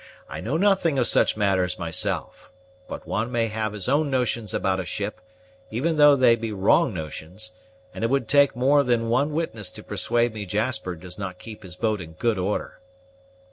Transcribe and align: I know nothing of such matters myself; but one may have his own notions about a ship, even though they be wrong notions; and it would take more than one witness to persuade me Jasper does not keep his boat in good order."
I 0.27 0.41
know 0.41 0.57
nothing 0.57 0.97
of 0.97 1.05
such 1.05 1.37
matters 1.37 1.77
myself; 1.77 2.49
but 2.87 3.05
one 3.07 3.31
may 3.31 3.49
have 3.49 3.73
his 3.73 3.87
own 3.87 4.09
notions 4.09 4.51
about 4.51 4.79
a 4.79 4.83
ship, 4.85 5.21
even 5.69 5.97
though 5.97 6.15
they 6.15 6.35
be 6.35 6.51
wrong 6.51 6.91
notions; 6.91 7.51
and 7.93 8.03
it 8.03 8.09
would 8.09 8.27
take 8.27 8.55
more 8.55 8.81
than 8.83 9.09
one 9.09 9.31
witness 9.31 9.69
to 9.69 9.83
persuade 9.83 10.33
me 10.33 10.47
Jasper 10.47 10.95
does 10.95 11.19
not 11.19 11.37
keep 11.37 11.61
his 11.61 11.75
boat 11.75 12.01
in 12.01 12.13
good 12.13 12.39
order." 12.39 12.79